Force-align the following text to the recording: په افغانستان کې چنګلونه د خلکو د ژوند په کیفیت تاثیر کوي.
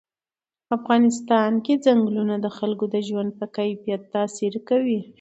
په 0.67 0.71
افغانستان 0.79 1.51
کې 1.65 1.73
چنګلونه 1.85 2.35
د 2.41 2.47
خلکو 2.57 2.85
د 2.93 2.95
ژوند 3.07 3.29
په 3.39 3.45
کیفیت 3.57 4.01
تاثیر 4.15 4.53
کوي. 4.69 4.99